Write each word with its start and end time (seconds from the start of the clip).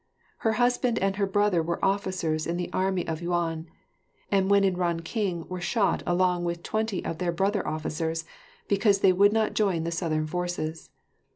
Her 0.39 0.53
husband 0.53 0.97
and 0.97 1.17
her 1.17 1.27
brother 1.27 1.61
were 1.61 1.77
officers 1.85 2.47
in 2.47 2.57
the 2.57 2.71
army 2.73 3.07
of 3.07 3.21
Yuan, 3.21 3.67
and 4.31 4.49
when 4.49 4.63
in 4.63 4.75
Ranking 4.75 5.47
were 5.47 5.61
shot 5.61 6.01
along 6.07 6.43
with 6.43 6.63
twenty 6.63 7.05
of 7.05 7.19
their 7.19 7.31
brother 7.31 7.67
officers, 7.67 8.25
because 8.67 9.01
they 9.01 9.13
would 9.13 9.31
not 9.31 9.53
join 9.53 9.83
the 9.83 9.91
Southern 9.91 10.25
forces. 10.25 10.89